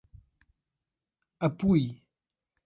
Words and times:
Apuí 1.47 2.01